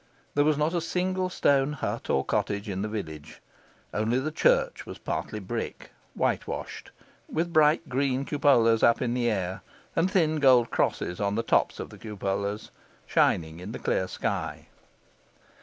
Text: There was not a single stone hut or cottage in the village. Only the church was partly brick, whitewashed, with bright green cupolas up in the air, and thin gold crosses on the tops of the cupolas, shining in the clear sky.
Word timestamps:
There 0.33 0.43
was 0.45 0.57
not 0.57 0.73
a 0.73 0.81
single 0.81 1.29
stone 1.29 1.73
hut 1.73 2.09
or 2.09 2.25
cottage 2.25 2.67
in 2.67 2.81
the 2.81 2.87
village. 2.89 3.39
Only 3.93 4.17
the 4.19 4.31
church 4.31 4.83
was 4.83 4.97
partly 4.97 5.39
brick, 5.39 5.91
whitewashed, 6.15 6.89
with 7.31 7.53
bright 7.53 7.87
green 7.87 8.25
cupolas 8.25 8.81
up 8.81 8.99
in 8.99 9.13
the 9.13 9.29
air, 9.29 9.61
and 9.95 10.09
thin 10.09 10.37
gold 10.37 10.71
crosses 10.71 11.21
on 11.21 11.35
the 11.35 11.43
tops 11.43 11.79
of 11.79 11.91
the 11.91 11.99
cupolas, 11.99 12.71
shining 13.05 13.59
in 13.59 13.73
the 13.73 13.77
clear 13.77 14.07
sky. 14.07 14.69